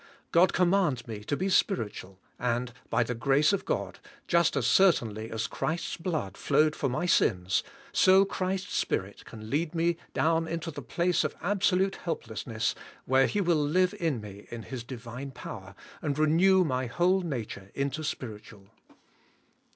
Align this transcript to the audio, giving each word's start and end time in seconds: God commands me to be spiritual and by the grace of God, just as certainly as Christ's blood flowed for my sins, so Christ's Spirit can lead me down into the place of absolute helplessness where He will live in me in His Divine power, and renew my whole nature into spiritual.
God 0.31 0.51
commands 0.51 1.05
me 1.07 1.23
to 1.25 1.37
be 1.37 1.47
spiritual 1.47 2.17
and 2.39 2.73
by 2.89 3.03
the 3.03 3.13
grace 3.13 3.53
of 3.53 3.65
God, 3.65 3.99
just 4.27 4.57
as 4.57 4.65
certainly 4.65 5.29
as 5.29 5.45
Christ's 5.45 5.95
blood 5.95 6.37
flowed 6.37 6.75
for 6.75 6.89
my 6.89 7.05
sins, 7.05 7.61
so 7.91 8.25
Christ's 8.25 8.73
Spirit 8.73 9.23
can 9.25 9.51
lead 9.51 9.75
me 9.75 9.97
down 10.15 10.47
into 10.47 10.71
the 10.71 10.81
place 10.81 11.23
of 11.23 11.35
absolute 11.39 11.97
helplessness 11.97 12.73
where 13.05 13.27
He 13.27 13.41
will 13.41 13.63
live 13.63 13.93
in 13.99 14.19
me 14.19 14.47
in 14.49 14.63
His 14.63 14.83
Divine 14.83 15.29
power, 15.29 15.75
and 16.01 16.17
renew 16.17 16.63
my 16.63 16.87
whole 16.87 17.21
nature 17.21 17.69
into 17.75 18.03
spiritual. 18.03 18.69